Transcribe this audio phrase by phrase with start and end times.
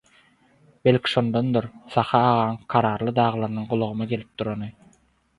[0.87, 4.71] Belki şondandyr Sahy agaň «kararly daglarynyň» gulagyma gelip durany.